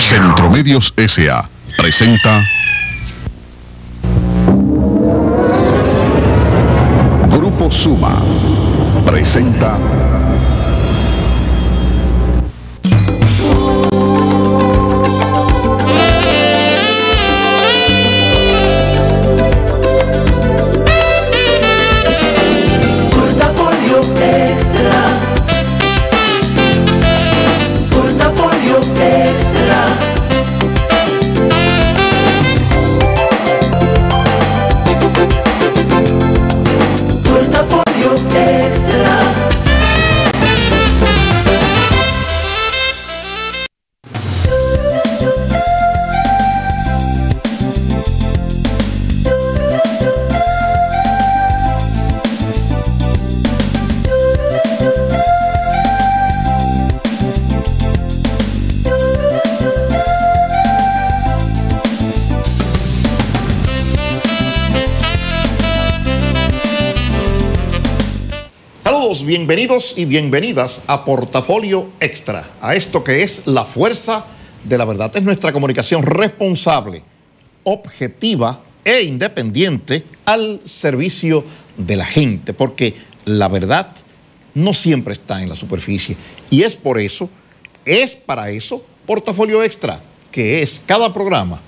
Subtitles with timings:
[0.00, 1.48] Centromedios S.A.
[1.78, 2.44] presenta
[7.30, 8.22] Grupo Suma
[9.06, 9.78] presenta
[69.28, 74.24] bienvenidos y bienvenidas a Portafolio Extra, a esto que es la fuerza
[74.64, 75.14] de la verdad.
[75.14, 77.02] Es nuestra comunicación responsable,
[77.62, 81.44] objetiva e independiente al servicio
[81.76, 82.94] de la gente, porque
[83.26, 83.94] la verdad
[84.54, 86.16] no siempre está en la superficie.
[86.48, 87.28] Y es por eso,
[87.84, 90.00] es para eso, Portafolio Extra,
[90.32, 91.60] que es cada programa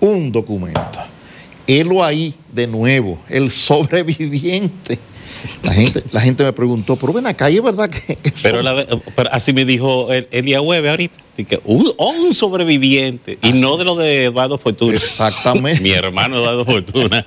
[0.00, 0.80] un documento.
[1.66, 4.98] Helo ahí de nuevo, el sobreviviente.
[5.62, 8.62] La gente, la gente me preguntó, pero ven acá, ¿y es verdad que, que Pero,
[8.62, 11.14] la- pero así me dijo el- Elia Hueve ahorita.
[11.36, 13.38] que un, un sobreviviente.
[13.42, 14.94] Y no de lo de Eduardo Fortuna.
[14.96, 15.80] Exactamente.
[15.82, 17.24] Mi hermano Eduardo Fortuna.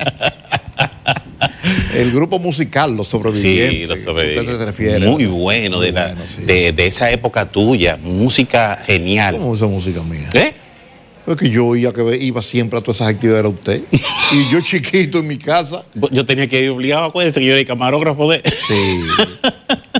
[1.95, 3.72] el grupo musical, los sobrevivientes?
[3.72, 4.52] sí, lo que sobreviviente.
[4.54, 5.08] usted se refiere?
[5.08, 6.44] Muy bueno, de, la- bueno, sí.
[6.44, 7.98] de, de esa época tuya.
[8.02, 9.38] Música genial.
[9.38, 10.30] ¿Cómo esa música mía?
[10.34, 10.54] ¿Eh?
[11.28, 13.81] Es que yo oía que iba siempre a todas esas actividades era usted.
[13.92, 15.83] y yo chiquito en mi casa.
[16.11, 18.42] Yo tenía que ir obligado, acuérdense que yo era el camarógrafo de.
[18.45, 19.02] Sí.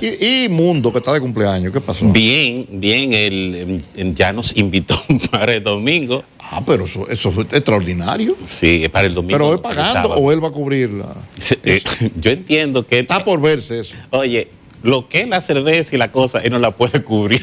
[0.00, 2.06] y, y Mundo, que está de cumpleaños, ¿qué pasó?
[2.06, 3.82] Bien, bien, él
[4.14, 4.94] ya nos invitó
[5.30, 6.24] para el domingo.
[6.50, 8.34] Ah, pero eso, eso fue extraordinario.
[8.42, 9.34] Sí, es para el domingo.
[9.34, 11.14] Pero es el pagando o él va a cubrirla.
[11.38, 11.82] Sí, eh,
[12.16, 13.94] Yo entiendo que Está por verse eso.
[14.10, 14.48] Oye,
[14.82, 17.42] lo que es la cerveza y la cosa, él no la puede cubrir.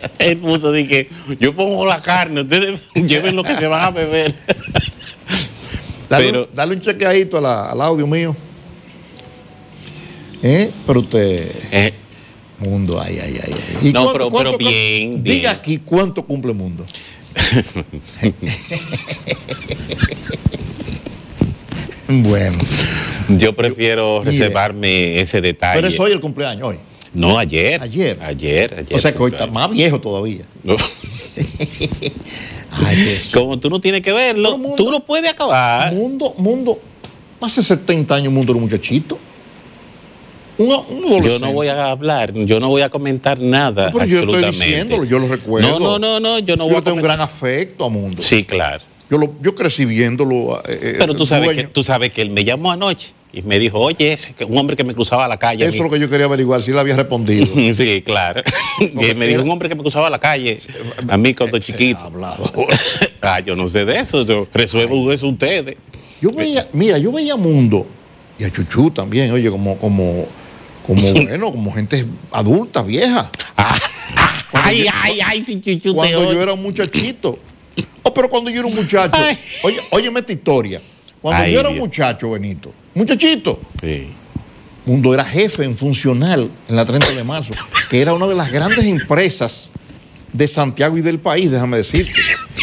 [0.18, 4.34] él puso, dije, yo pongo la carne, ustedes lleven lo que se van a beber.
[6.08, 8.34] Dale, Pero- un, dale un chequeadito a la- al audio mío.
[10.42, 10.70] ¿Eh?
[10.86, 11.92] Pero usted, Eh,
[12.58, 13.54] Mundo, ay, ay, ay.
[13.54, 13.88] ay.
[13.88, 15.60] ¿Y No, cuánto- pero- cuánto- pero bien, Diga bien.
[15.60, 16.84] aquí cuánto cumple Mundo.
[22.08, 22.58] bueno,
[23.28, 25.76] yo prefiero reservarme ese detalle.
[25.76, 26.76] pero es hoy el cumpleaños, hoy.
[27.12, 27.82] No, ayer.
[27.82, 28.18] Ayer.
[28.22, 28.96] Ayer, ayer.
[28.96, 30.44] O sea que hoy está más viejo todavía.
[30.62, 30.76] No.
[32.70, 35.92] Ay, Como tú no tienes que verlo, mundo- tú no puedes acabar.
[35.92, 36.80] Mundo, Mundo,
[37.40, 39.18] hace 70 años Mundo era un muchachito.
[40.58, 43.90] Yo no voy a hablar, yo no voy a comentar nada.
[43.90, 44.66] Pero yo estoy absolutamente.
[44.66, 45.80] diciéndolo, yo lo recuerdo.
[45.80, 48.20] No, no, no, no, yo no voy Yo a tengo un gran afecto a Mundo.
[48.22, 48.82] Sí, claro.
[49.10, 50.62] Yo, lo, yo crecí viéndolo.
[50.68, 53.58] eh, Pero tú eh, sabes, que, tú sabes que él me llamó anoche y me
[53.58, 54.16] dijo, oye,
[54.48, 55.64] un hombre que me cruzaba la calle.
[55.64, 55.80] Eso es mí".
[55.80, 57.46] lo que yo quería averiguar, si él había respondido.
[57.72, 58.42] Sí, claro.
[58.80, 60.58] y me dijo un hombre que me cruzaba la calle
[61.08, 62.04] a mí cuando chiquito.
[62.04, 62.50] hablado.
[63.22, 65.76] ah, yo no sé de eso, yo resuelvo eso ustedes.
[66.20, 67.86] Yo veía, mira, yo veía Mundo
[68.38, 70.26] y a Chuchú también, oye, como, como,
[70.86, 73.30] como bueno, como gente adulta, vieja.
[73.56, 73.76] Ah,
[74.52, 77.38] ay, yo- ay, ay, si chuchu te Cuando yo era un muchachito.
[78.02, 79.12] Oh, pero cuando yo era un muchacho.
[79.14, 79.38] Ay.
[79.62, 80.80] Oye, óyeme esta historia.
[81.20, 84.08] Cuando Ay, yo era un muchacho, Benito, muchachito, Sí.
[84.86, 87.52] Mundo era jefe en funcional en la 30 de marzo,
[87.90, 89.70] que era una de las grandes empresas
[90.32, 92.12] de Santiago y del país, déjame decirte.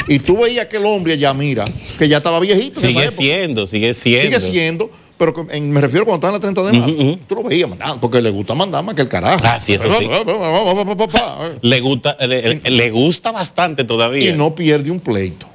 [0.08, 1.66] Y tú veías aquel hombre allá, mira,
[1.98, 2.80] que ya estaba viejito.
[2.80, 4.40] Sigue siendo, sigue siendo.
[4.40, 7.20] Sigue siendo, pero en- me refiero cuando estaba en la 30 de marzo.
[7.28, 9.44] Tú lo veías mandando, porque le gusta mandar más que el carajo.
[9.46, 10.08] Ah, sí, eso sí.
[11.62, 14.32] Le gusta, le gusta bastante todavía.
[14.32, 15.48] Y no pierde un pleito.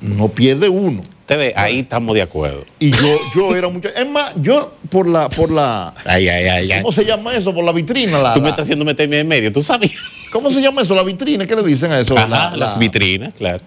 [0.00, 1.02] No pierde uno.
[1.26, 2.64] Te ve, ahí estamos de acuerdo.
[2.78, 3.94] Y yo, yo era muchacho.
[3.96, 5.94] Es más, yo por la, por la.
[6.04, 6.80] Ay, ay, ay, ay.
[6.82, 7.54] ¿Cómo se llama eso?
[7.54, 8.18] Por la vitrina.
[8.18, 9.92] La, Tú me la- estás haciendo meterme en medio, ¿tú sabías?
[10.32, 10.94] ¿Cómo se llama eso?
[10.94, 12.16] La vitrina, ¿qué le dicen a eso?
[12.18, 13.60] Ajá, La- las la- vitrinas, claro.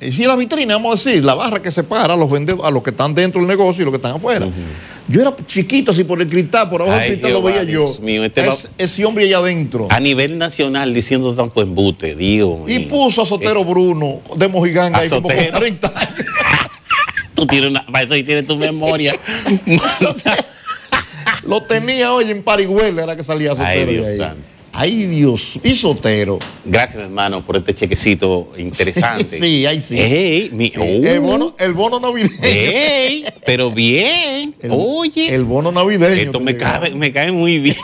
[0.00, 2.70] Eh, Sí, la vitrina, vamos a decir, la barra que separa a los vendedores, a
[2.70, 4.46] los que están dentro del negocio y los que están afuera.
[5.06, 7.90] Yo era chiquito así por el cristal, por abajo del cristal lo veía yo.
[8.02, 9.86] Mío, este Es- ese hombre allá adentro.
[9.90, 12.88] A nivel nacional diciendo tanto embute, Dios Y mío.
[12.88, 15.52] puso a Sotero Bruno de Mojiganga ahí como con Sotero.
[15.52, 16.26] 40 años.
[17.34, 19.14] Tú tienes una, para eso ahí tienes tu memoria.
[21.46, 24.16] Lo tenía hoy en Parihuela, era que salía Sotero Ay, Dios ahí.
[24.18, 24.42] santo.
[24.76, 26.38] Ay, Dios, y Sotero.
[26.64, 29.24] Gracias, mi hermano, por este chequecito interesante.
[29.38, 29.96] Sí, ahí sí.
[30.00, 30.82] Ey, mi- Sí, oh.
[30.82, 32.38] el, bono, el bono navideño.
[32.42, 34.54] Ey, pero bien.
[34.60, 36.14] El- Oye, El bono navideño.
[36.22, 37.76] esto me cae, me cae muy bien.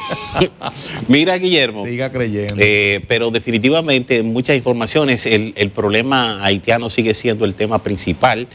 [1.08, 1.86] Mira, Guillermo.
[1.86, 2.56] Siga creyendo.
[2.58, 8.48] Eh, pero definitivamente muchas informaciones, el, el problema haitiano sigue siendo el tema principal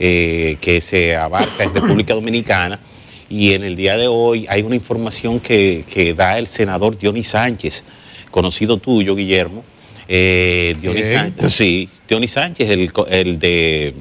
[0.00, 2.80] eh, que se abarca en República Dominicana
[3.28, 7.28] y en el día de hoy hay una información que, que da el senador Dionis
[7.28, 7.84] Sánchez,
[8.32, 9.62] conocido tuyo, Guillermo.
[10.08, 11.06] Eh, Dionis.
[11.12, 13.94] Sánchez, sí, Dionis Sánchez, el, el de,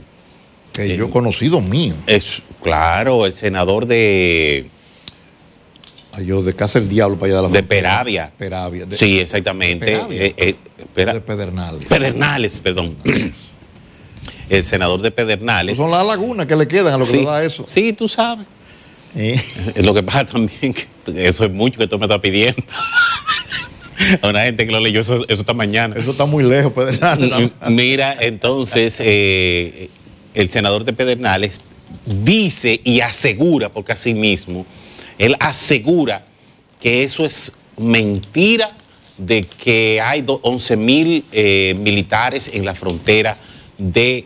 [0.74, 1.94] que yo conocido mío.
[2.08, 4.70] es, claro, el senador de,
[6.26, 7.64] yo de casa el diablo para allá de la de.
[7.64, 8.32] Peravia.
[8.36, 8.86] Peravia.
[8.86, 9.86] de- Sí, exactamente.
[9.86, 10.24] Peravia.
[10.26, 10.56] Eh, eh,
[10.96, 11.86] Pera- de Pedernales.
[11.86, 12.96] Pedernales, perdón.
[14.50, 15.78] El senador de Pedernales.
[15.78, 17.66] Son las lagunas que le quedan a lo que sí, le da eso.
[17.68, 18.46] sí, tú sabes.
[19.16, 19.40] Eh,
[19.76, 20.88] Es Lo que pasa también, que
[21.28, 22.62] eso es mucho que tú me estás pidiendo.
[24.24, 25.96] A una gente que lo leyó eso, eso esta mañana.
[25.96, 27.52] Eso está muy lejos, Pedernales.
[27.68, 29.90] Mira, entonces, eh,
[30.34, 31.62] el senador de Pedernales
[32.06, 34.66] dice y asegura, porque así mismo,
[35.20, 36.26] él asegura
[36.82, 38.70] que eso es mentira
[39.18, 43.38] de que hay do- 11 mil eh, militares en la frontera
[43.78, 44.26] de,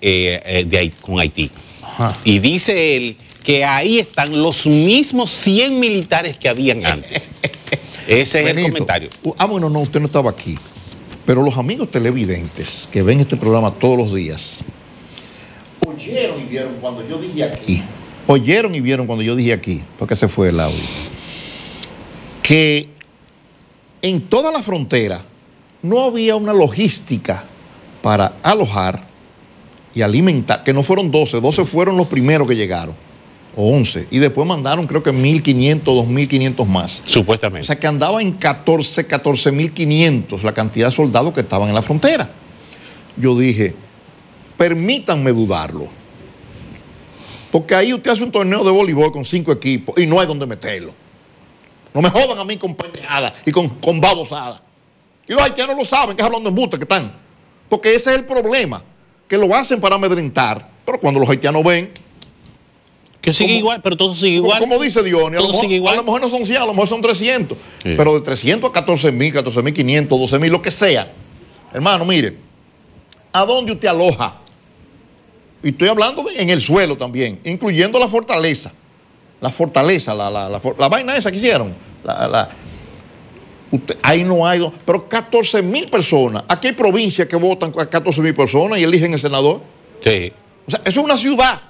[0.00, 1.50] eh, eh, de con Haití.
[1.82, 2.16] Ajá.
[2.24, 7.28] Y dice él que ahí están los mismos 100 militares que habían antes.
[8.06, 9.10] Ese es el comentario.
[9.38, 10.58] Ah, bueno, no, usted no estaba aquí.
[11.26, 14.60] Pero los amigos televidentes que ven este programa todos los días,
[15.86, 17.82] oyeron y vieron cuando yo dije aquí,
[18.26, 20.80] oyeron y vieron cuando yo dije aquí, porque se fue el audio,
[22.42, 22.88] que
[24.02, 25.24] en toda la frontera
[25.82, 27.44] no había una logística
[28.02, 29.09] para alojar
[29.94, 32.94] y alimentar, que no fueron 12, 12 fueron los primeros que llegaron,
[33.56, 37.02] o 11, y después mandaron creo que 1.500, 2.500 más.
[37.06, 37.66] O Supuestamente.
[37.66, 42.30] sea que andaba en 14, 14.500 la cantidad de soldados que estaban en la frontera.
[43.16, 43.74] Yo dije,
[44.56, 45.88] permítanme dudarlo.
[47.50, 50.46] Porque ahí usted hace un torneo de voleibol con cinco equipos y no hay donde
[50.46, 50.94] meterlo.
[51.92, 54.60] No me jodan a mí con pendejadas y con, con babosadas.
[55.26, 57.12] Y los haitianos lo saben, que es hablando en busta que están.
[57.68, 58.82] Porque ese es el problema,
[59.30, 60.68] que lo hacen para amedrentar.
[60.84, 61.90] Pero cuando los haitianos ven,
[63.20, 64.58] Que sigue igual, pero todo sigue igual.
[64.58, 65.42] como dice Dionis, a
[65.92, 67.56] a lo mejor no son 100, a lo mejor son 300.
[67.82, 67.94] Sí.
[67.96, 71.12] Pero de 300 a 14 mil, 14 mil 500, 12 mil, lo que sea.
[71.72, 72.36] Hermano, mire,
[73.32, 74.36] ¿a dónde usted aloja?
[75.62, 78.72] Y estoy hablando de- en el suelo también, incluyendo la fortaleza.
[79.40, 81.72] La fortaleza, la, la, la, la vaina esa que hicieron.
[82.02, 82.50] La, la-
[83.70, 84.60] usted- ahí no hay.
[84.84, 86.44] Pero 14 mil personas.
[86.48, 89.60] Aquí hay provincias que votan a 14 mil personas y eligen el senador.
[90.00, 90.32] Sí.
[90.66, 91.60] O sea, eso es una ciudad.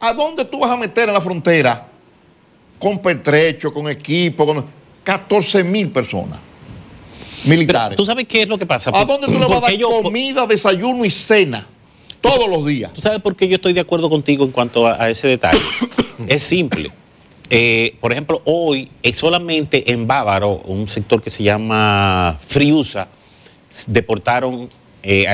[0.00, 1.88] ¿A dónde tú vas a meter en la frontera?
[2.78, 4.64] Con pertrecho, con equipo, con
[5.02, 6.38] 14 mil personas
[7.44, 7.96] militares.
[7.96, 8.90] ¿Tú sabes qué es lo que pasa?
[8.94, 11.66] ¿A dónde tú le vas a dar yo- comida, desayuno y cena?
[12.20, 12.92] Todos los días.
[12.92, 15.60] ¿Tú sabes por qué yo estoy de acuerdo contigo en cuanto a, a ese detalle?
[16.28, 16.90] es simple.
[17.50, 23.08] Eh, por ejemplo, hoy eh, solamente en Bávaro, un sector que se llama Friusa,
[23.86, 24.68] deportaron,
[25.02, 25.26] eh,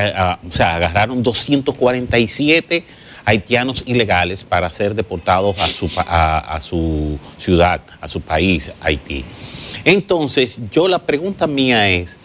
[0.46, 2.84] o sea, agarraron 247
[3.24, 9.24] haitianos ilegales para ser deportados a su, a su ciudad, a su país, Haití.
[9.84, 12.18] Entonces, yo la pregunta mía es,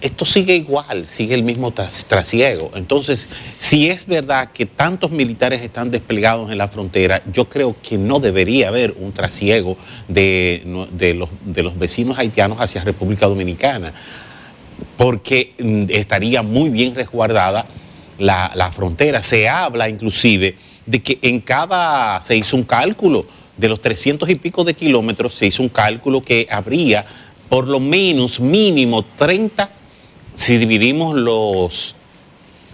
[0.00, 2.70] esto sigue igual, sigue el mismo tras- trasiego.
[2.74, 3.28] Entonces,
[3.58, 8.20] si es verdad que tantos militares están desplegados en la frontera, yo creo que no
[8.20, 9.76] debería haber un trasiego
[10.06, 10.62] de,
[10.92, 13.92] de los, de los vecinos haitianos hacia República Dominicana,
[14.96, 17.66] porque mm, estaría muy bien resguardada
[18.18, 19.22] la, la frontera.
[19.22, 23.26] Se habla inclusive de que en cada, se hizo un cálculo
[23.56, 27.04] de los 300 y pico de kilómetros, se hizo un cálculo que habría
[27.48, 29.70] por lo menos mínimo 30,
[30.38, 31.96] si dividimos los,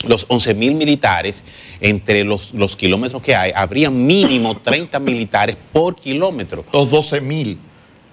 [0.06, 1.44] los 11 mil militares
[1.80, 6.64] entre los, los kilómetros que hay, habría mínimo 30 militares por kilómetro.
[6.72, 7.58] Los 12 mil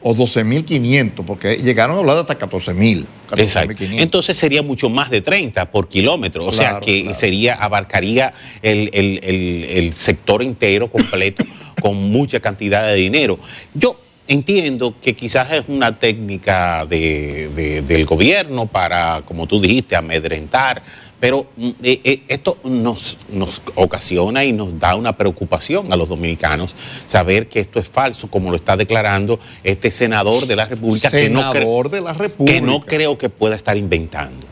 [0.01, 3.05] o 12 mil 500, porque llegaron a hablar hasta 14 mil.
[3.35, 3.83] Exacto.
[3.83, 6.45] Entonces sería mucho más de 30 por kilómetro.
[6.45, 7.17] O sea que claro.
[7.19, 11.43] sería, abarcaría el, el- el- el sector entero completo
[11.81, 13.37] con mucha cantidad de dinero.
[13.73, 13.99] Yo
[14.31, 20.81] entiendo que quizás es una técnica de- de- del gobierno para, como tú dijiste, amedrentar,
[21.19, 26.07] pero mm, eh, eh, esto nos, nos ocasiona y nos da una preocupación a los
[26.09, 26.73] dominicanos
[27.05, 31.29] saber que esto es falso, como lo está declarando este senador de la República, que
[31.29, 32.53] no, Senador de la República.
[32.57, 34.47] que no creo que pueda estar inventando.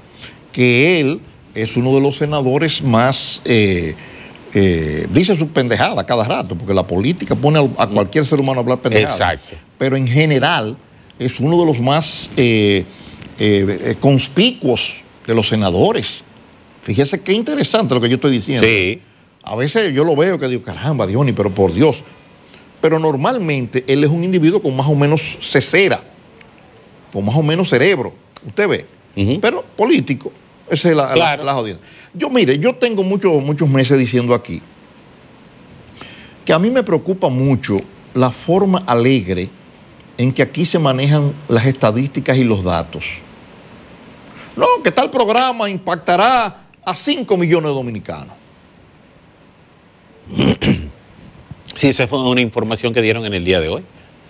[0.52, 1.22] que él
[1.56, 3.96] es uno de los senadores más, eh,
[4.54, 8.64] eh, dice su pendejada cada rato, porque la política pone a, cualquier ser humano a
[8.64, 9.12] hablar pendejada.
[9.34, 9.56] Exacto.
[9.78, 10.76] Pero en general,
[11.20, 12.86] es uno de los más eh,
[13.40, 16.24] eh, conspicuos de los senadores.
[16.82, 18.66] Fíjese qué interesante lo que yo estoy diciendo.
[18.66, 19.02] Sí.
[19.44, 22.04] A veces yo lo veo que digo, caramba, Diony, pero por Dios.
[22.82, 26.02] Pero normalmente él es un individuo con más o menos cesera,
[27.12, 28.14] con más o menos cerebro.
[28.48, 28.86] Usted ve.
[29.42, 30.32] Pero político.
[30.70, 31.44] Esa es la, la- Claro.
[31.44, 31.78] la jodida.
[32.14, 34.62] Yo, mire, yo tengo muchos muchos meses diciendo aquí
[36.46, 37.80] que a mí me preocupa mucho
[38.14, 39.50] la forma alegre
[40.18, 43.06] en que aquí se manejan las estadísticas y los datos.
[44.56, 48.34] No, que tal programa impactará a 5 millones de dominicanos.
[51.76, 53.84] Sí, esa fue una información que dieron en el día de hoy.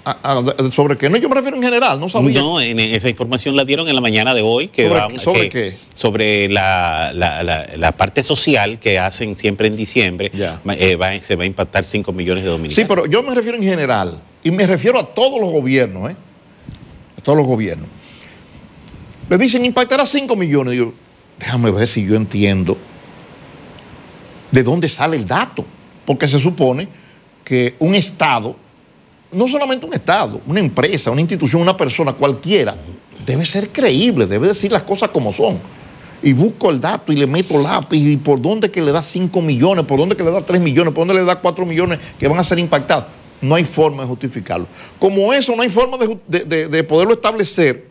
[0.06, 1.10] Ah, ah, ¿Sobre qué?
[1.10, 2.40] No, yo me refiero en general, no sabía.
[2.40, 4.70] No, en esa información la dieron en la mañana de hoy.
[4.70, 5.78] Que ¿Sobre- vamos- sobre que- qué?
[5.94, 10.32] Sobre la, la- la- la parte social que hacen siempre en diciembre.
[10.34, 10.62] Ya.
[10.78, 12.76] Eh, va- se va a impactar 5 millones de dominicanos.
[12.76, 14.22] Sí, pero yo me refiero en general.
[14.44, 16.16] Y me refiero a todos los gobiernos, ¿eh?
[17.18, 17.88] A todos los gobiernos.
[19.30, 20.72] Le dicen impactará 5 millones.
[20.74, 20.94] Digo,
[21.38, 22.78] déjame ver si yo entiendo
[24.52, 25.66] de dónde sale el dato.
[26.06, 26.88] Porque se supone
[27.44, 28.56] que un Estado,
[29.32, 32.76] no solamente un Estado, una empresa, una institución, una persona, cualquiera,
[33.26, 35.60] debe ser creíble, debe decir las cosas como son.
[36.22, 39.42] Y busco el dato y le meto lápiz y por dónde que le da 5
[39.42, 42.28] millones, por dónde que le da 3 millones, por dónde le da 4 millones que
[42.28, 43.06] van a ser impactados.
[43.42, 44.68] No hay forma de justificarlo.
[45.00, 47.88] Como eso no hay forma de, poderlo establecer,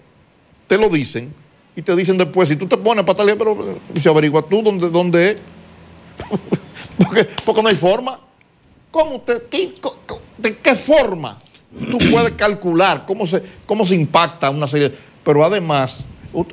[0.66, 1.32] te lo dicen
[1.74, 4.62] y te dicen después, si tú te pones para tal, pero y se averigua tú
[4.62, 5.36] dónde, dónde es.
[7.46, 8.20] porque no hay forma.
[8.98, 11.38] ¿Cómo qué- co- ¿De qué forma
[11.88, 14.88] tú puedes calcular cómo se, cómo se impacta una serie?
[14.88, 16.04] de- Pero además,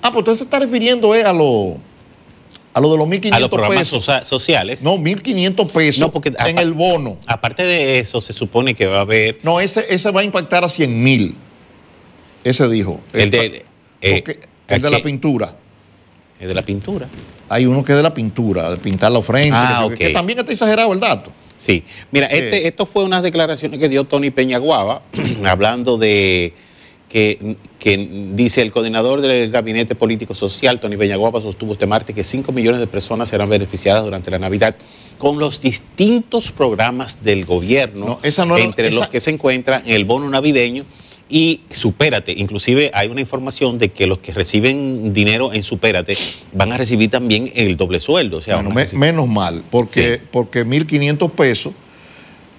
[0.04, 1.78] ah, pues usted se está refiriendo eh, a lo,
[2.72, 4.06] a lo de los 1.500 a los programas pesos.
[4.06, 4.84] socia- sociales.
[4.84, 7.18] No, 1.500 pesos No, porque en el bono.
[7.25, 10.64] Aparte de eso, se supone que va a haber No, ese, ese va a impactar
[10.64, 11.36] a 100 mil.
[12.44, 13.00] Ese dijo.
[13.14, 13.66] el de,
[14.02, 15.56] eh, Porque el de la que- pintura.
[16.40, 17.08] el de la pintura.
[17.50, 20.14] Hay uno que es de la pintura, de pintar la frente, Ah, que, que ok.
[20.14, 21.32] también está exagerado el dato.
[21.58, 25.02] Sí, mira, este, esto fue unas declaraciones que dio Tony Peñaguaba,
[25.46, 26.54] hablando de
[27.10, 32.24] que, que dice el coordinador del Gabinete Político Social, Tony Peñaguaba, sostuvo este martes que
[32.24, 34.76] 5 millones de personas serán beneficiadas durante la Navidad
[35.18, 39.30] con los distintos programas del gobierno, No, esa no era- entre esa- los que se
[39.32, 40.84] encuentran el bono navideño
[41.29, 42.32] y Supérate.
[42.34, 46.17] Inclusive hay una información de que los que reciben dinero en Supérate
[46.53, 48.38] van a recibir también el doble sueldo.
[48.38, 50.24] O sea, Bueno, me- menos mal, porque, Sí.
[50.32, 51.74] porque 1.500 pesos.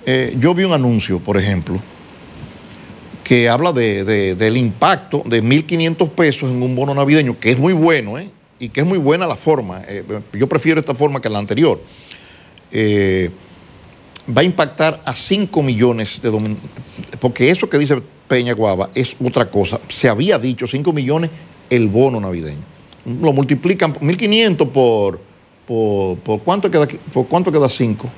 [0.09, 1.81] eh, yo vi un anuncio, por ejemplo,
[3.25, 7.59] que habla de- de- del impacto de 1.500 pesos en un bono navideño, que es
[7.59, 8.31] muy bueno, ¿eh?
[8.61, 9.83] y que es muy buena la forma.
[9.89, 11.81] eh, yo prefiero esta forma que la anterior.
[12.71, 13.31] Eh,
[14.37, 16.71] va a impactar a 5 millones de dominicanos.
[17.21, 19.81] Porque eso que dice Peña Guava es otra cosa.
[19.89, 21.31] Se había dicho 5 millones
[21.71, 22.63] el bono navideño.
[23.23, 25.21] Lo multiplican 1.500 por,
[25.67, 28.09] por, por cuánto queda por cuánto queda 5.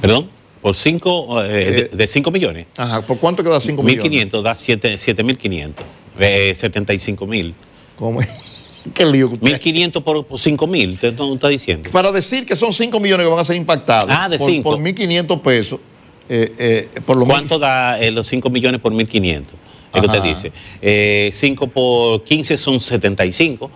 [0.00, 0.30] Perdón,
[0.62, 2.66] por 5 de 5 millones.
[2.76, 4.30] Ajá, por cuánto queda 5 millones.
[4.30, 5.72] 1.500 da 7.500,
[6.20, 7.54] eh, 75.000.
[7.96, 8.28] ¿Cómo es?
[8.94, 11.90] Qué lío que usted- 1.500 por, por 5.000, usted no está diciendo.
[11.90, 14.70] Para decir que son 5 millones que van a ser impactados Ah, de por, cinco.
[14.70, 15.80] por 1.500 pesos,
[16.28, 19.42] eh, eh, por lo ¿Cuánto da eh, los 5 millones por 1.500?
[19.94, 21.30] Es que usted dice.
[21.32, 23.70] 5 por 15 son 75.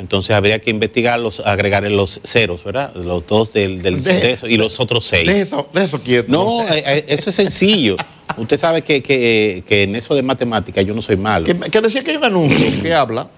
[0.00, 2.92] Entonces habría que investigarlos, agregar los ceros, ¿verdad?
[2.96, 5.26] Los dos del, de eso y los otros 6.
[5.26, 6.32] Deje eso, deje eso quieto.
[6.32, 7.96] No, eso es sencillo.
[8.36, 11.46] Usted sabe que, que- que en eso de matemática yo no soy malo.
[11.46, 13.28] Que, que decía que hay un anuncio que habla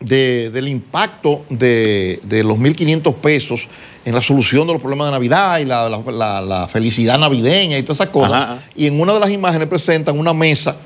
[0.00, 3.66] de- del impacto de, de los 1.500 pesos
[4.04, 7.76] en la solución de los problemas de Navidad y la, la- la- la felicidad navideña
[7.78, 8.32] y todas esas cosas.
[8.32, 8.62] Ajá.
[8.76, 10.76] Y en una de las imágenes presentan una mesa,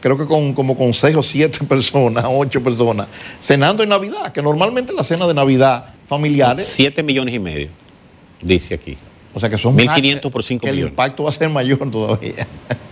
[0.00, 3.06] creo que con como con seis o siete personas, ocho personas,
[3.40, 7.68] cenando en Navidad, que normalmente la cena de Navidad familiares, 7 millones y medio,
[8.40, 8.96] dice aquí.
[9.34, 10.92] o sea que son 1.500 más- por cinco que el millones.
[10.92, 12.46] impacto va a ser mayor todavía.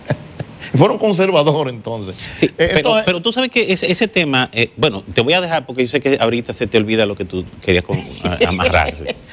[0.75, 2.15] Fueron conservadores entonces.
[2.37, 5.41] Sí, Eh, pero, pero tú sabes que ese, ese tema, eh, bueno, te voy a
[5.41, 8.49] dejar porque yo sé que ahorita se te olvida lo que tú querías con- a-
[8.49, 9.15] amarrarse.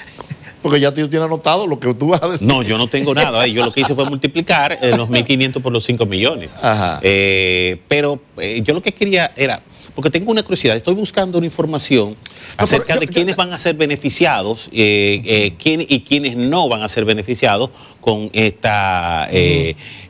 [0.65, 2.49] Porque ya tú tienes anotado lo que tú vas a decir.
[2.49, 3.43] No, yo no tengo nada.
[3.43, 3.53] ahí.
[3.53, 6.49] Yo lo que hice fue multiplicar eh, los 1.500 por los 5 millones.
[6.61, 6.99] Ajá.
[7.03, 9.63] Eh, pero eh, yo lo que quería era,
[9.95, 12.17] porque tengo una curiosidad, estoy buscando una información
[12.57, 16.89] acerca pero de yo- quiénes van a ser beneficiados quién- y quiénes no van a
[16.89, 17.69] ser beneficiados
[18.01, 19.29] con, esta,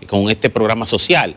[0.07, 1.35] con este programa social.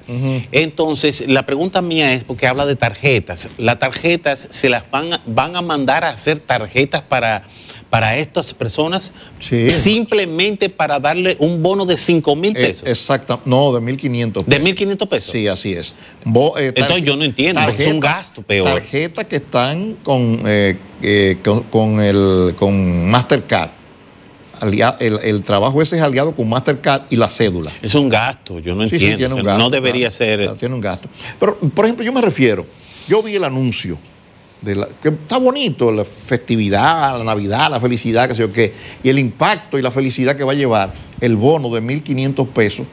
[0.52, 5.22] Entonces, la pregunta mía es, porque habla de tarjetas, las tarjetas se las van a,
[5.26, 7.44] van a mandar a hacer tarjetas para
[7.89, 9.70] para estas personas Sí.
[9.72, 12.84] simplemente para darle un bono de 5 mil Eh, pesos.
[12.88, 15.32] exacta, no, de 1.500 de 1.500 pesos.
[15.32, 15.96] Sí, así es.
[16.25, 18.65] Bo- eh, Entonces yo no entiendo, porque es un gasto peor.
[18.74, 23.70] Tarjetas que están con, eh, eh, con, con el, con Mastercard.
[24.60, 27.72] El, el trabajo ese es aliado con Mastercard y la cédula.
[27.82, 29.17] Es un gasto, yo no Sí, sí, entiendo.
[29.17, 30.39] tiene o un sea, gasto, no debería claro, ser.
[30.39, 31.10] claro, tiene un gasto.
[31.39, 32.65] Pero, por ejemplo, yo me refiero,
[33.08, 34.00] yo vi el anuncio,
[34.62, 38.74] de la, que está bonito, la festividad, la Navidad, la felicidad, que sé yo qué,
[39.04, 42.88] y el impacto y la felicidad que va a llevar el bono de 1.500 pesos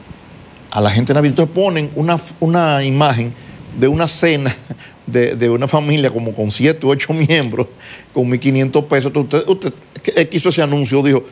[0.71, 1.31] a la gente de Navidad.
[1.31, 3.33] Entonces ponen una, una imagen
[3.79, 4.55] de una cena
[5.07, 7.67] de, de una familia como con 7 u 8 miembros,
[8.13, 9.11] con 1.500 pesos.
[9.15, 11.23] Entonces, usted, usted hizo ese anuncio, dijo,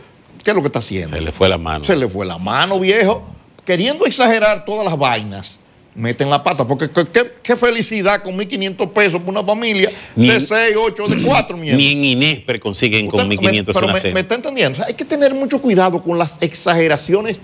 [0.43, 1.15] ¿qué es lo que está haciendo?
[1.15, 1.83] Se le fue la mano.
[1.83, 3.23] Se le fue la mano, viejo,
[3.65, 5.59] queriendo exagerar todas las vainas.
[5.95, 10.27] Meten la pata, porque qué, qué- qué felicidad con 1.500 pesos por una familia Ni
[10.27, 11.77] de en- 6, 8, de 4 miembros.
[11.77, 14.13] Ni en Inespre consiguen con Usted me- 1.500 pero una me, cena.
[14.15, 14.73] me está entendiendo.
[14.73, 17.37] O sea, hay que tener mucho cuidado con las exageraciones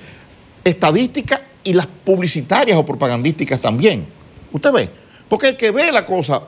[0.64, 4.06] estadísticas y las publicitarias o propagandísticas también.
[4.52, 4.90] Usted ve,
[5.28, 6.42] porque el que ve la cosa,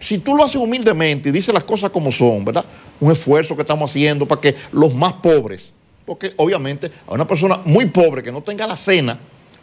[0.00, 2.64] si tú lo haces humildemente y dices las cosas como son, ¿verdad?
[3.00, 5.72] Un esfuerzo que estamos haciendo para que los más pobres,
[6.04, 9.18] porque obviamente a una persona muy pobre que no tenga la cena,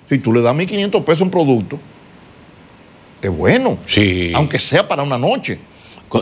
[0.10, 1.80] si tú le das 1.500 pesos en producto,
[3.22, 3.78] es bueno.
[3.88, 4.32] Sí.
[4.34, 5.60] Aunque sea para una noche.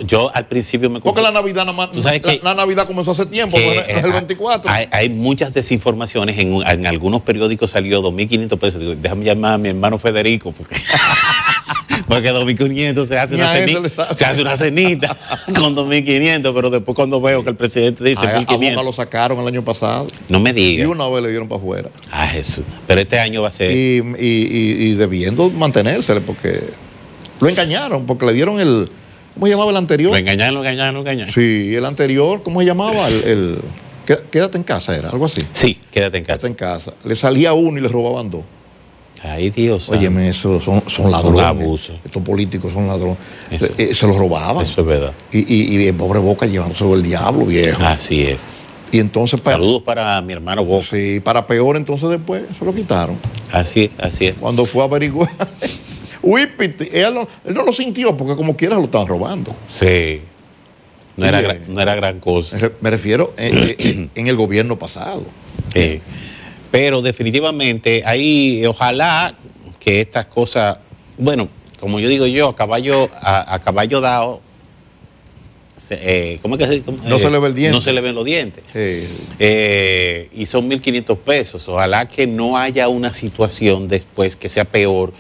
[0.06, 3.56] Yo al principio me Porque la Navidad nada la, que- la Navidad comenzó hace tiempo,
[3.56, 4.70] que, no es el eh, 24.
[4.70, 6.38] Hay, hay muchas desinformaciones.
[6.40, 8.82] En, en algunos periódicos salió 2.500 pesos.
[8.82, 10.52] Digo, déjame llamar a mi hermano Federico.
[10.52, 10.76] Porque,
[12.08, 14.16] porque 2.500 se hace una a cenita.
[14.16, 15.16] Se hace una cenita
[15.60, 16.54] con 2.500.
[16.54, 18.84] Pero después cuando veo que el presidente dice a Boca 1.500.
[18.84, 20.88] lo sacaron el año pasado No me y diga.
[20.88, 21.90] una vez le dieron para afuera.
[22.12, 22.64] Ah, Jesús.
[22.88, 23.72] Pero este año va a ser.
[23.72, 26.62] Y, y- y- y debiendo mantenérsele porque
[27.40, 28.90] lo engañaron, porque le dieron el.
[29.34, 30.12] ¿Cómo se llamaba el anterior?
[30.12, 31.32] Lo engañaron, lo engañaron, lo engañaron.
[31.34, 33.08] Sí, el anterior, ¿cómo se llamaba?
[33.08, 33.58] El, el-
[34.06, 35.44] qué- quédate en casa, era algo así.
[35.52, 36.48] Sí, quédate en Quédate casa.
[36.48, 36.94] en casa.
[37.04, 38.44] Le salía uno y le robaban dos.
[39.24, 39.90] Ay, Dios.
[39.90, 41.44] Óyeme, eso son, son ladrones.
[41.44, 42.00] abuso.
[42.06, 43.18] Estos políticos son ladrones.
[43.52, 43.68] Eso.
[43.78, 44.62] Eh, se los robaban.
[44.62, 45.14] Eso es verdad.
[45.32, 47.84] Y, y, y el pobre Boca llevándose el diablo, viejo.
[47.84, 48.60] Así es.
[48.92, 50.86] Y entonces, para, Saludos para mi hermano Boca.
[50.92, 53.18] sí, para peor, entonces después se lo quitaron.
[53.52, 54.36] Así, así es.
[54.36, 55.30] Cuando fue a averiguar.
[56.22, 59.54] Whippet, él no, él no lo sintió porque como quiera lo estaban robando.
[59.70, 60.22] Sí.
[61.16, 61.48] No era, Oye.
[61.48, 62.56] gran, no era gran cosa.
[62.58, 65.24] Me re- Me refiero en, en- en el gobierno pasado.
[65.74, 66.00] Sí.
[66.72, 69.34] Pero definitivamente ahí, ojalá
[69.80, 70.78] que estas cosas,
[71.18, 71.48] bueno,
[71.80, 74.42] como yo digo yo, a caballo, a, a caballo dado,
[75.92, 77.72] eh, ¿cómo es que se cómo- No se le ve el diente.
[77.76, 78.64] No se le ven los dientes.
[78.74, 79.08] Eh,
[79.40, 81.68] Eh, y son 1.500 pesos.
[81.70, 85.14] Ojalá que no haya una situación después que sea peor,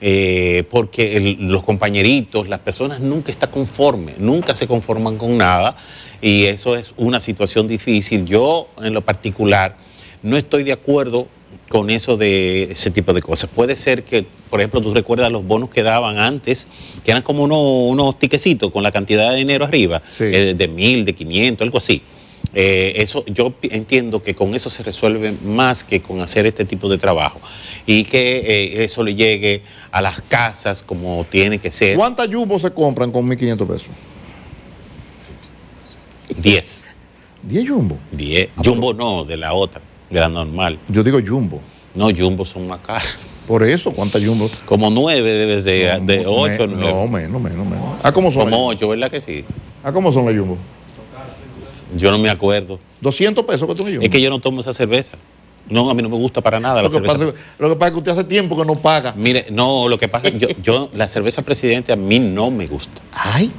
[0.00, 5.74] eh, porque el- los compañeritos, las personas nunca están conformes, nunca se conforman con nada,
[6.20, 8.24] y eso es una situación difícil.
[8.24, 9.76] Yo, en lo particular,
[10.22, 11.26] no estoy de acuerdo
[11.68, 13.48] con eso de ese tipo de cosas.
[13.54, 16.68] Puede ser que, por ejemplo, tú recuerdas los bonos que daban antes,
[17.04, 17.58] que eran como unos,
[17.90, 20.24] unos tiquecitos con la cantidad de dinero arriba, Sí.
[20.24, 22.02] eh, de mil, de 500, algo así.
[22.54, 26.90] Eh, eso yo entiendo que con eso se resuelve más que con hacer este tipo
[26.90, 27.40] de trabajo
[27.86, 32.58] y que eh, eso le llegue a las casas como tiene que ser ¿Cuántas jumbo
[32.58, 33.86] se compran con 1.500 pesos?
[36.36, 36.84] 10
[37.44, 37.98] 10 jumbo.
[38.10, 39.80] 10 jumbo no de la otra
[40.12, 41.60] de la normal Yo digo jumbo.
[41.94, 43.08] no jumbo son más caros
[43.46, 44.48] Por eso, ¿cuántas jumbo?
[44.66, 47.84] como 9 debes de, de 8 Me- No, menos, menos, menos.
[48.02, 48.44] ¿Ah, cómo son?
[48.44, 49.44] como 8 ¿verdad que sí?
[49.82, 50.56] ¿Ah, cómo son las jumbo?
[51.96, 54.72] yo no me acuerdo 200 pesos que tú me es que yo no tomo esa
[54.74, 55.16] cerveza
[55.68, 57.24] no a mí no me gusta para nada la lo, que cerveza pasa,
[57.58, 59.14] lo que pasa es que usted hace tiempo que no paga.
[59.16, 62.50] Mire, no, lo que pasa es que yo, yo, la cerveza presidente a mí no
[62.50, 63.00] me gusta.
[63.12, 63.50] Ay.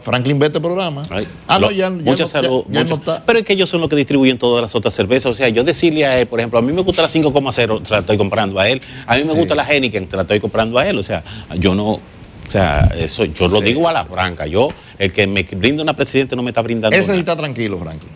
[0.00, 1.02] Franklin ve este programa.
[1.10, 3.24] Ay, ah, no, ya, ya mucha no, salud, ya- ya mucha- no está.
[3.24, 5.26] Pero es que ellos son los que distribuyen todas las otras cervezas.
[5.32, 7.90] O sea, yo decirle a él, por ejemplo, a mí me gusta la 5,0, te
[7.90, 8.80] la estoy comprando a él.
[9.06, 10.98] A mí me gusta la Heineken, te la estoy comprando a él.
[10.98, 11.22] O sea,
[11.58, 11.90] yo no.
[11.92, 14.46] O sea, eso yo lo digo a la franca.
[14.46, 16.96] Yo, el que me brinda una presidente no me está brindando.
[16.96, 18.12] Ese sí está tranquilo, Franklin.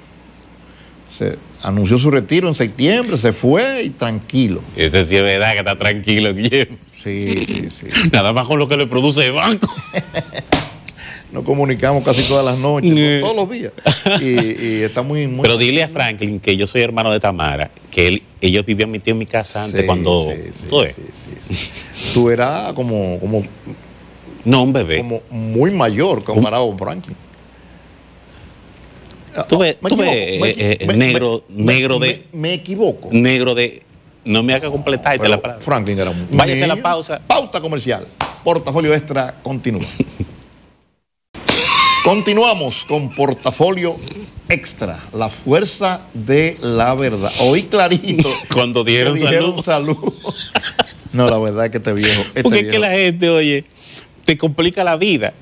[1.16, 4.62] Se anunció su retiro en septiembre, se fue y tranquilo.
[4.76, 6.78] Ese sí es verdad que está tranquilo, Guillermo.
[7.02, 7.86] Sí, sí, sí.
[8.12, 9.68] Nada más con lo que le produce el banco.
[11.32, 13.18] Nos comunicamos casi todas las noches, Eh.
[13.20, 13.72] todos los días.
[14.20, 14.24] Y,
[14.78, 15.42] y está muy, muy.
[15.42, 19.14] Pero dile a Franklin que yo soy hermano de Tamara, que él, ellos vivían metidos
[19.14, 20.24] en mi casa antes Sí, cuando.
[20.24, 20.90] sí, sí, ¿tú sí,
[21.48, 22.12] sí, sí.
[22.14, 23.42] Tú eras como, como,
[24.44, 24.98] No, un bebé.
[24.98, 27.16] como muy mayor comparado con Franklin.
[29.48, 32.24] Tú ves, Me tú ves, equivoco, me eh, eh, equi- me- negro, me- negro de.
[32.32, 33.08] Me, equivoco.
[33.12, 33.82] Negro de.
[34.24, 35.64] No me haga completarte Pero la palabra.
[35.64, 37.20] Franklin era un Váyase a la pausa.
[37.24, 38.04] Pauta comercial.
[38.42, 39.82] Portafolio Extra continúa.
[42.04, 43.94] Continuamos con Portafolio
[44.48, 47.30] extra, la fuerza de la verdad.
[47.40, 48.32] Oí clarito.
[48.52, 49.62] Cuando dieron que salud.
[49.62, 50.14] salud.
[51.12, 52.22] no, la verdad es que este viejo.
[52.22, 53.66] este Porque es que la gente, oye,
[54.24, 55.34] te complica la vida.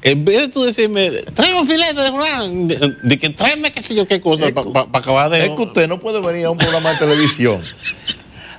[0.00, 3.82] En vez de tú decirme, tráeme un filete de fulano", de, de que tráeme qué
[3.82, 5.44] sé yo qué cosa para acabar de...
[5.44, 7.60] Es que usted no puede venir a un programa de televisión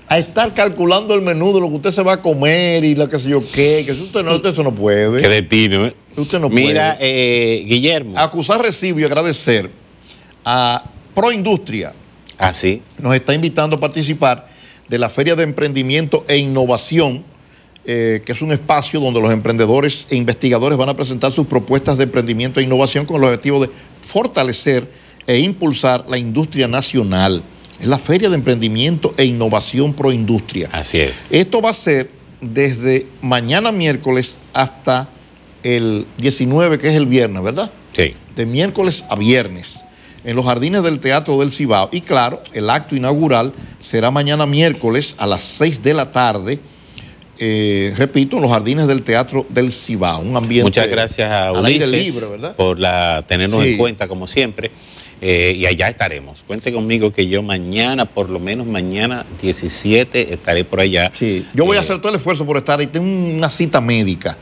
[0.08, 3.08] a estar calculando el menú de lo que usted se va a comer y lo
[3.08, 5.22] que sé yo qué, que eso usted no, usted eso no puede.
[5.22, 5.94] Cretino, ¿eh?
[6.15, 7.60] Usted no Mira, puede.
[7.62, 8.17] eh, Guillermo.
[8.17, 9.69] Acusar recibo y agradecer
[10.43, 10.84] a
[11.15, 11.93] Proindustria,
[12.38, 12.82] Así.
[13.00, 14.50] nos está invitando a participar
[14.88, 17.24] de la Feria de Emprendimiento e Innovación,
[17.86, 21.98] eh, que es un espacio donde los emprendedores e investigadores van a presentar sus propuestas
[21.98, 23.69] de emprendimiento e innovación con el objetivo de
[24.02, 24.89] fortalecer
[25.28, 27.43] e impulsar la industria nacional.
[27.80, 30.69] Es la Feria de Emprendimiento e Innovación Proindustria.
[30.72, 31.28] Así es.
[31.30, 32.10] Esto va a ser
[32.41, 35.10] desde mañana miércoles hasta
[35.63, 37.72] el 19, que es el viernes, ¿verdad?
[37.93, 38.13] Sí.
[38.36, 39.84] de miércoles a viernes
[40.24, 41.89] en los jardines del Teatro del Cibao.
[41.91, 46.60] Y claro, el acto inaugural será mañana miércoles a las 6 de la tarde.
[47.41, 50.19] eh, repito, en los jardines del Teatro del Cibao.
[50.19, 52.54] Un ambiente Muchas gracias a Ulises libre, ¿verdad?
[52.56, 53.69] por la, tenernos Sí.
[53.72, 54.72] en cuenta como siempre.
[55.22, 56.43] eh, y allá estaremos.
[56.48, 61.12] Cuente conmigo que yo mañana, por lo menos mañana 17, estaré por allá.
[61.17, 62.88] Sí, yo voy a Eh, hacer todo el esfuerzo por estar ahí.
[62.88, 64.38] Tengo una cita médica,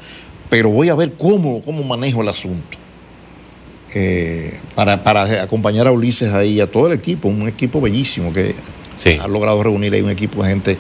[0.50, 2.78] pero voy a ver cómo, cómo manejo el asunto.
[3.94, 8.34] Eh, para, para acompañar a Ulises ahí y a todo el equipo, un equipo bellísimo
[8.34, 8.54] que
[8.96, 9.18] Sí.
[9.22, 10.78] ha logrado reunir ahí un equipo de gente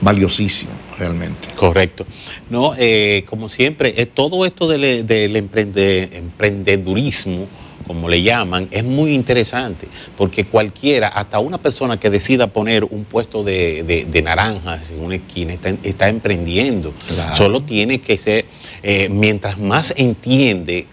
[0.00, 1.48] valiosísimo, realmente.
[1.54, 2.04] Correcto.
[2.50, 7.46] No, eh, como siempre, eh, todo esto del, del emprende- emprendedurismo,
[7.86, 13.04] como le llaman, es muy interesante, porque cualquiera, hasta una persona que decida poner un
[13.04, 16.92] puesto de, de- de naranjas en una esquina, está, está emprendiendo.
[17.08, 17.34] Claro.
[17.36, 18.44] Solo tiene que ser,
[18.82, 20.86] eh, mientras más entiende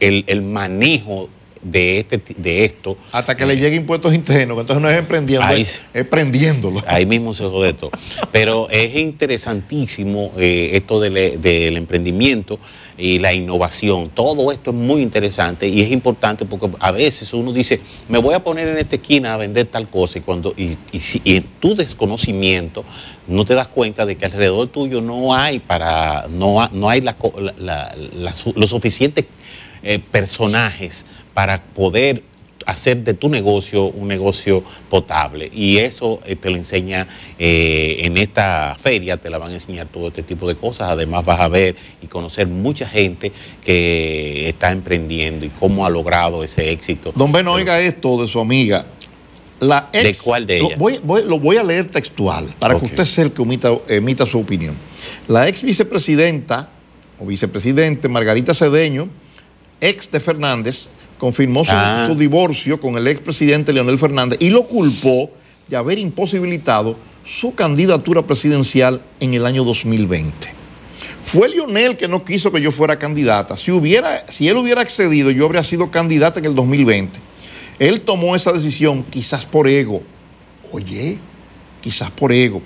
[0.00, 1.28] el, el manejo
[1.62, 5.62] de, este, de esto, Hasta que le llegue impuestos internos, entonces no es emprendiendo, Ahí
[5.62, 6.82] es, es prendiéndolo.
[6.86, 7.90] Ahí mismo se jode todo.
[8.32, 12.58] Pero es interesantísimo eh, esto del, del emprendimiento
[12.96, 14.10] y la innovación.
[14.10, 18.34] Todo esto es muy interesante y es importante porque a veces uno dice, me voy
[18.34, 21.36] a poner en esta esquina a vender tal cosa y cuando y, y si- y
[21.36, 22.84] en tu desconocimiento
[23.26, 27.16] no te das cuenta de que alrededor tuyo no hay para no, no hay la
[27.58, 29.24] la- la- los suficientes
[29.82, 31.06] eh, personajes
[31.40, 32.22] para poder
[32.66, 35.48] hacer de tu negocio un negocio potable.
[35.50, 39.86] Y eso eh, te lo enseña eh, en esta feria, te la van a enseñar
[39.88, 40.90] todo este tipo de cosas.
[40.90, 43.32] Además vas a ver y conocer mucha gente
[43.64, 47.10] que está emprendiendo y cómo ha logrado ese éxito.
[47.16, 48.84] Don Ben, oiga esto de su amiga.
[49.60, 50.78] La ex- ¿De cuál de Lo ellas?
[50.78, 54.26] voy, voy- lo voy a leer textual para que usted sea el que omita- emita
[54.26, 54.74] su opinión.
[55.26, 56.68] La ex vicepresidenta
[57.18, 59.08] o vicepresidente Margarita Cedeño,
[59.80, 62.06] ex de Fernández, confirmó su, Ah.
[62.08, 65.30] su divorcio con el expresidente Leonel Fernández y lo culpó
[65.68, 70.32] de haber imposibilitado su candidatura presidencial en el año 2020.
[71.22, 73.56] Fue Lionel que no quiso que yo fuera candidata.
[73.56, 77.20] Si, hubiera, si él hubiera accedido, yo habría sido candidata en el 2020.
[77.78, 80.02] Él tomó esa decisión quizás por ego.
[80.72, 81.18] Oye,
[81.82, 82.62] quizás por ego.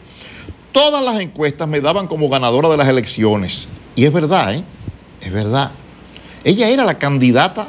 [0.72, 3.68] Todas las encuestas me daban como ganadora de las elecciones.
[3.96, 4.64] Y es verdad, ¿eh?
[5.20, 5.72] Es verdad.
[6.44, 7.68] Ella era la candidata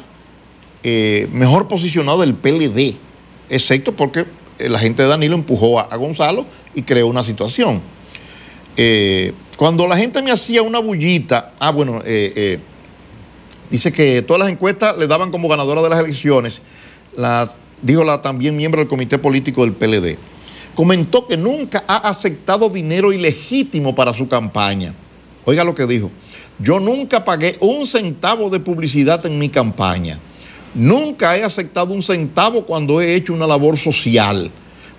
[0.88, 2.94] eh, mejor posicionada del PLD,
[3.50, 4.24] excepto porque
[4.56, 6.46] eh, la gente de Danilo empujó a, Gonzalo
[6.76, 7.82] y creó una situación.
[8.76, 12.04] Eh, cuando la gente me hacía una bullita, ah, bueno,
[13.68, 16.62] dice que todas las encuestas le daban como ganadora de las elecciones,
[17.16, 20.16] la, dijo la también miembro del comité político del PLD.
[20.76, 24.94] Comentó que nunca ha aceptado dinero ilegítimo para su campaña.
[25.46, 26.12] Oiga lo que dijo.
[26.60, 30.20] Yo nunca pagué un centavo de publicidad en mi campaña.
[30.76, 34.50] Nunca he aceptado un centavo cuando he hecho una labor social.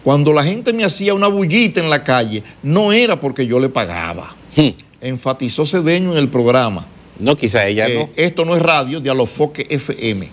[0.03, 3.69] Cuando la gente me hacía una bullita en la calle, no era porque yo le
[3.69, 4.35] pagaba.
[4.55, 4.69] Hmm.
[5.01, 6.85] Enfatizó Cedeño en el programa.
[7.19, 8.09] No, quizá ella Eh, no.
[8.15, 10.27] Esto no es radio, Dialofoque FM.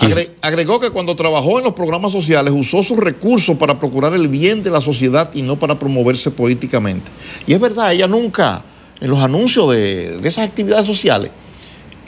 [0.00, 4.28] Agre- agregó que cuando trabajó en los programas sociales usó sus recursos para procurar el
[4.28, 7.10] bien de la sociedad y no para promoverse políticamente.
[7.46, 8.62] Y es verdad, ella nunca,
[9.00, 11.30] en los anuncios de, de esas actividades sociales,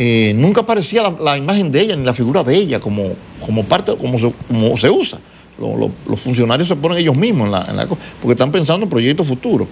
[0.03, 3.13] eh, nunca aparecía la, imagen de ella ni la figura de ella como,
[3.45, 5.19] como parte, como se, como se usa.
[5.61, 8.85] Lo- lo- los funcionarios se ponen ellos mismos en la, en la porque están pensando
[8.85, 9.69] en proyectos futuros.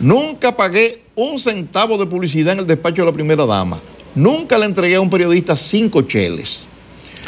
[0.00, 3.78] Nunca pagué un centavo de publicidad en el despacho de la primera dama.
[4.16, 6.66] Nunca le entregué a un periodista cinco cheles.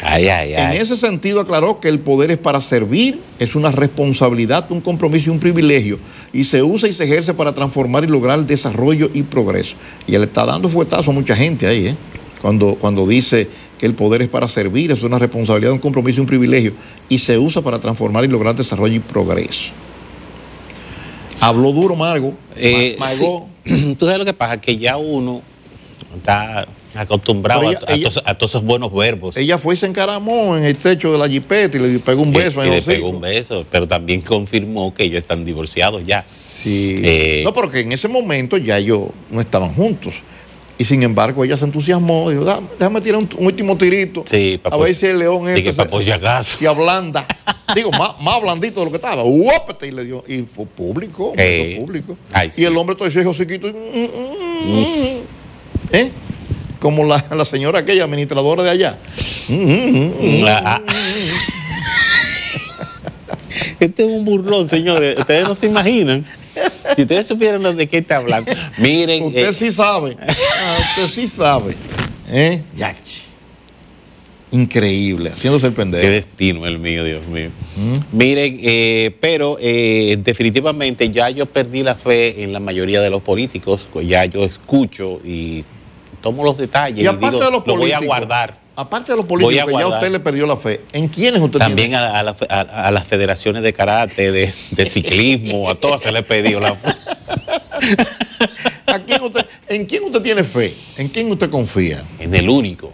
[0.05, 4.69] Ay, ay, En ese sentido aclaró que el poder es para servir, es una responsabilidad,
[4.71, 5.97] un compromiso y un privilegio,
[6.33, 9.75] y se usa y se ejerce para transformar y lograr el desarrollo y progreso.
[10.07, 11.95] Y él está dando fuetazo a mucha gente ahí, ¿eh?
[12.41, 13.47] cuando, cuando dice
[13.79, 16.73] que el poder es para servir, es una responsabilidad, un compromiso y un privilegio,
[17.09, 19.71] y se usa para transformar y lograr desarrollo y progreso.
[21.39, 22.33] Habló duro, Margo.
[22.55, 23.25] Eh, Ma- sí.
[23.97, 25.41] Tú sabes lo que pasa, que ya uno
[26.15, 29.37] está acostumbrado a, ella- a ella- todos, a todos esos buenos verbos.
[29.37, 32.29] Ella fue y se encaramó en el techo de la jipeta y le pegó un
[32.33, 35.43] Y- beso y, en le el pegó un beso, pero también confirmó que ellos están
[35.45, 36.23] divorciados ya.
[36.27, 36.95] Sí.
[37.03, 40.13] Eh, no, porque en ese momento ya ellos no estaban juntos.
[40.75, 42.31] Y sin embargo, ella se entusiasmó.
[42.31, 44.23] Dijo, "Dame- déjame tirar un, un último tirito.
[44.29, 46.11] Sí, pa' a ver si el león este por si
[46.57, 47.27] se ablanda.
[47.75, 49.23] Digo, más, más blandito de lo que estaba.
[49.23, 49.87] ¡Uópete!
[49.87, 50.23] Y le dio.
[50.27, 51.33] Y fue público.
[51.37, 52.17] Eh, público.
[52.31, 52.65] ay, y sí.
[52.65, 53.67] el hombre todo ese hociquito.
[53.67, 55.17] y, mm, mm, mm,
[55.91, 56.11] ¿Eh?
[56.83, 58.97] Como la, la señora aquella administradora de allá.
[60.45, 60.81] Ah, ah.
[63.79, 65.17] Este es un burlón, señores.
[65.17, 66.25] Ustedes no se imaginan.
[66.93, 68.51] Si ustedes supieran de qué está hablando.
[68.79, 70.17] Miren, Usted eh, sí sabe.
[70.19, 71.73] Ah, usted sí sabe.
[72.29, 72.61] ¿Eh?
[72.75, 73.21] Yachi.
[74.51, 76.05] Increíble, haciéndose el qué pendejo.
[76.05, 77.49] destino el mío, Dios mío.
[78.11, 83.21] Miren, eh, pero eh, definitivamente ya yo perdí la fe en la mayoría de los
[83.21, 83.87] políticos.
[83.91, 85.63] pues Ya yo escucho y
[86.23, 88.63] tomo los detalles Y y, digo, de los lo voy a guardar.
[88.75, 91.89] Aparte de los políticos que ya usted le perdió la fe, ¿en quiénes usted También
[91.89, 92.03] tiene?
[92.03, 96.09] a, a la- a- a las federaciones de karate, de, de ciclismo, a todas se
[96.09, 96.89] he pedido la fe.
[98.87, 100.73] ¿A quién usted, ¿En quién usted tiene fe?
[100.97, 102.03] ¿En quién usted confía?
[102.19, 102.91] En el único,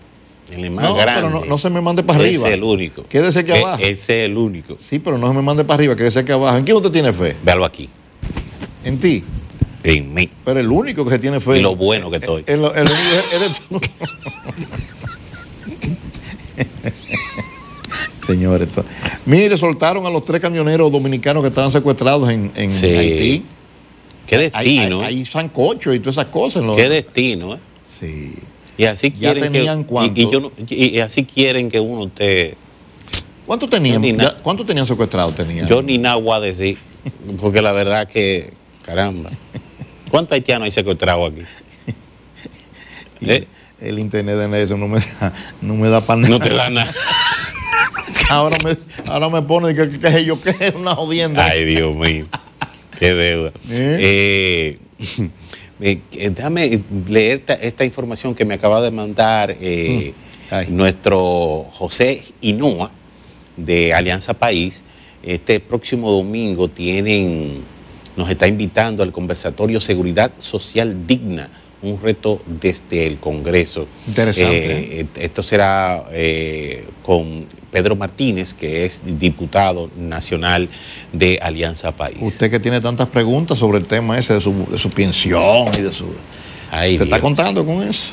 [0.52, 1.14] en el más No, grande.
[1.22, 2.40] pero no, no se me mande para arriba.
[2.40, 3.04] Ese es el único.
[3.04, 3.82] Quédese aquí E- abajo.
[3.82, 4.76] Ese es el único.
[4.80, 6.58] Sí, pero no se me mande para arriba, quédese aquí abajo.
[6.58, 7.36] ¿En quién usted tiene fe?
[7.44, 7.90] Véalo aquí,
[8.84, 9.24] En ti.
[9.98, 10.30] En mí.
[10.46, 11.60] Pero el único que se tiene fe.
[11.60, 12.44] Y lo bueno que estoy.
[12.48, 12.84] El, el único
[13.34, 13.80] eres tú.
[18.26, 18.68] Señores,
[19.26, 22.86] mire, soltaron a los tres camioneros dominicanos que estaban secuestrados en, en Sí.
[22.88, 23.46] Haití.
[24.28, 25.18] Qué Hay, destino, hay- ¿eh?
[25.20, 26.64] hay sancocho y todas esas cosas.
[26.64, 27.60] los- Qué destino, ¿eh?
[27.88, 28.36] Sí.
[28.78, 31.80] Y así Ya quieren tenían que y, y yo no- y- y así quieren que
[31.80, 32.56] uno esté.
[33.48, 34.00] ¿Cuánto tenían?
[34.02, 35.34] Ni ya- ¿Cuánto tenían secuestrados?
[35.34, 35.68] Tenían?
[35.68, 36.78] Yo ni nada voy a decir,
[37.42, 38.54] porque la verdad que
[38.86, 39.32] caramba.
[40.10, 41.42] ¿Cuántos haitianos hay secuestrados aquí?
[43.22, 43.48] ¿Eh?
[43.80, 46.30] El internet de eso no me da, no me da para nada.
[46.30, 46.92] No te da nada.
[48.30, 51.46] Ahora me, ahora me pone que, que, que yo que es una jodienda.
[51.46, 52.28] Ay, Dios mío.
[53.00, 53.52] Qué deuda.
[53.72, 54.78] Eh,
[55.82, 60.14] eh, eh, déjame leer esta, esta información que me acaba de mandar eh,
[60.52, 60.76] Mm.
[60.76, 62.92] Nuestro José Inoa
[63.56, 64.84] de Alianza País.
[65.22, 67.62] Este próximo domingo tienen,
[68.20, 71.50] nos está invitando al conversatorio Seguridad Social Digna,
[71.82, 73.88] un reto desde el Congreso.
[74.08, 75.00] Interesante.
[75.00, 80.68] Eh, esto será eh, con Pedro Martínez, que es diputado nacional
[81.14, 82.18] de Alianza País.
[82.20, 85.82] Usted que tiene tantas preguntas sobre el tema ese de su, de su pensión y
[85.82, 86.08] de su...
[86.70, 88.08] Ay, ¿Te está contando con eso?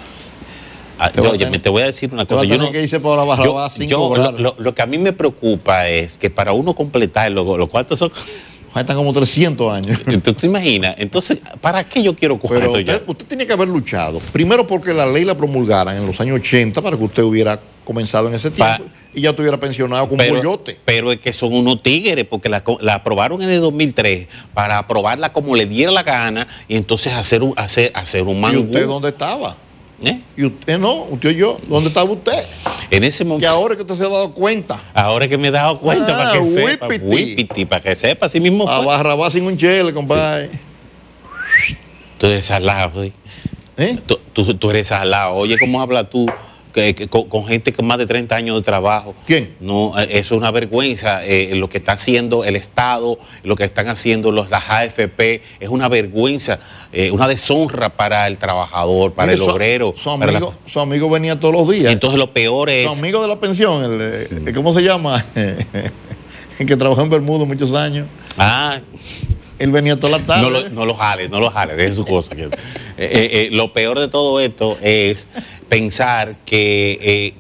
[0.98, 2.44] Ah, te oye, tener- te voy a decir una cosa.
[2.44, 4.32] Yo no- que irse por yo- yo, cobrar.
[4.34, 7.66] lo, lo- lo que a mí me preocupa es que para uno completar lo, lo
[7.68, 8.10] cuántos son.
[8.76, 9.98] Faltan como 300 años.
[10.22, 10.96] ¿Tú te imaginas?
[10.98, 12.96] Entonces, ¿para qué yo quiero coger Pero esto ya?
[12.96, 14.18] usted, usted tiene que haber luchado.
[14.34, 18.28] Primero porque la ley la promulgaran en los años 80 para que usted hubiera comenzado
[18.28, 20.78] en ese Pa- tiempo y ya estuviera pensionado con Pero, coyote.
[20.84, 22.62] pero es que son unos tigres, porque la,
[22.92, 27.54] aprobaron en el 2003 para aprobarla como le diera la gana y entonces hacer un,
[27.56, 29.56] hacer, hacer un ¿Y usted dónde estaba?
[30.04, 30.20] ¿Eh?
[30.36, 31.58] Y usted no, usted y yo.
[31.68, 32.44] ¿Dónde estaba usted?
[32.90, 33.48] En ese Que momento.
[33.48, 34.78] ahora que usted se ha dado cuenta.
[34.92, 37.64] Ahora que me he dado cuenta, Ah, para que sepa, whippity.
[37.64, 38.80] para que sepa, así mismo A.
[38.84, 40.50] Barrabás sin un chele, compadre.
[42.18, 43.12] Tú eres salado, ¿sí?
[43.78, 43.98] ¿Eh?
[44.06, 45.34] tú, tú- tú eres salado.
[45.34, 46.26] Oye, ¿cómo hablas tú
[47.08, 49.14] con, con gente con más de 30 años de trabajo?
[49.26, 49.54] ¿Quién?
[49.60, 51.24] No, eh, eso es una vergüenza.
[51.24, 55.68] eh, lo que está haciendo el Estado, lo que están haciendo los, las AFP, es
[55.68, 56.58] una vergüenza,
[56.92, 59.94] eh, una deshonra para el trabajador, para Mire, el su- obrero.
[59.96, 61.92] Su la- amigo, su amigo venía todos los días.
[61.92, 62.98] Entonces lo peor su es...
[62.98, 64.00] amigo de la pensión, el,
[64.48, 65.24] eh, ¿cómo se llama?
[66.58, 68.06] que trabajó en Bermuda muchos años.
[68.38, 68.80] Ah,
[69.58, 70.42] Él venía toda la tarde.
[70.42, 72.34] No lo, no lo jale, no lo jale, de su cosa.
[72.38, 72.50] eh, eh,
[72.98, 75.28] eh, lo peor de todo esto es
[75.68, 77.34] pensar que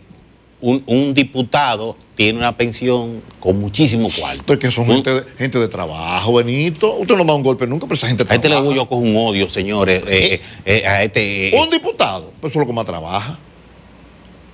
[0.60, 4.40] un, un diputado tiene una pensión con muchísimo cuarto.
[4.40, 6.94] Entonces, que son Un- gente de, gente de trabajo, Benito.
[6.94, 8.98] Usted no da un golpe nunca, pero esa gente a este le voy yo con
[9.00, 10.02] un odio, señores.
[10.08, 11.48] eh, eh, a este.
[11.54, 13.38] eh, Un diputado, pues eso es lo que más trabaja.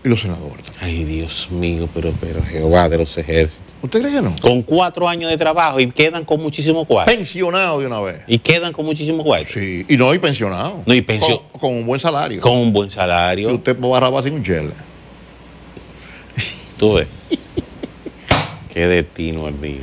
[0.04, 0.64] Y los senadores.
[0.80, 3.72] ay, Dios mío, pero, pero Jehová de los ejércitos.
[3.82, 4.34] ¿Usted cree que no?
[4.40, 7.12] Con cuatro años de trabajo y quedan con muchísimo cuarto.
[7.12, 8.22] Pensionado de una vez.
[8.26, 9.48] Y quedan con muchísimo cuarto.
[9.54, 10.82] Sí, y no, y pensionado.
[10.86, 12.40] No, y pensión- Con, con un buen salario.
[12.40, 13.54] Con un buen Y salario.
[13.54, 14.70] usted va a Barrabás sin un chele.
[16.78, 17.06] Tú ves.
[18.74, 19.82] Qué destino el mío.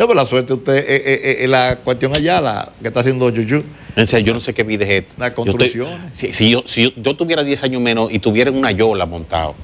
[0.00, 3.28] No, pero la suerte usted, eh, eh, eh, la cuestión allá, la que está haciendo
[3.28, 3.62] Yuyu.
[4.06, 5.14] Serio, yo no sé qué vida es esta.
[5.18, 5.98] Yo estoy- construcciones.
[6.14, 9.54] si, si yo, si yo- yo tuviera 10 años menos y tuviera una yola montado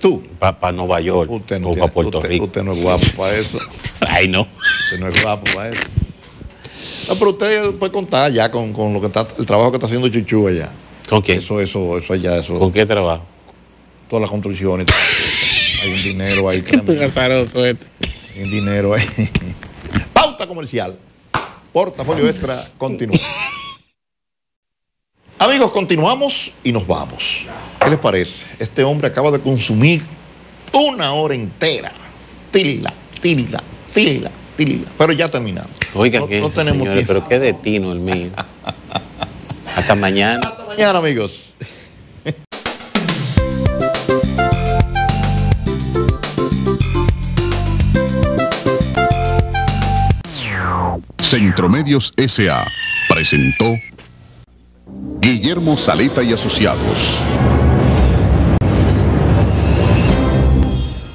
[0.00, 0.22] Tú.
[0.38, 2.44] para Nueva York Usted no, o para Puerto usted- Rico.
[2.44, 3.58] usted no es guapo para eso.
[4.06, 4.42] Ay, no.
[4.42, 5.82] Usted no es guapo para eso.
[7.08, 9.86] No, pero usted puede contar ya con, con lo que está, el trabajo que está
[9.86, 10.70] haciendo Chuchu allá.
[11.08, 11.38] ¿Con quién?
[11.40, 13.24] Eso, eso, eso allá, eso, ¿Con qué trabajo?
[14.08, 14.86] todas las construcciones.
[15.82, 16.62] Hay un dinero ahí.
[16.62, 17.02] tremendo.
[17.66, 17.86] este.
[18.38, 19.04] Un dinero ahí.
[20.12, 20.98] Pauta comercial.
[21.72, 23.18] Portafolio extra continúa.
[25.38, 27.46] Amigos, continuamos y nos vamos.
[27.82, 28.46] ¿Qué les parece?
[28.58, 30.02] Este hombre acaba de consumir
[30.72, 31.92] una hora entera.
[32.50, 33.62] Tila, tila,
[33.94, 34.88] tila, tila.
[34.96, 35.70] Pero ya terminamos.
[35.94, 36.94] Oigan, no, ¿qué no tenemos señores?
[36.94, 37.12] tiempo.
[37.12, 38.30] Pero qué destino el mío.
[39.76, 40.40] Hasta mañana.
[40.44, 41.52] Hasta mañana, amigos.
[51.26, 52.64] Centromedios S.A.
[53.08, 53.74] presentó
[55.20, 57.20] Guillermo Saleta y Asociados.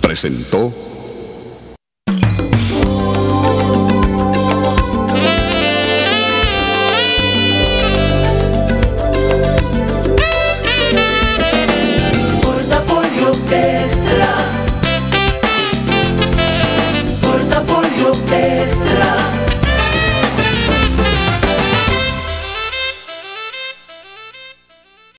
[0.01, 0.90] Presentó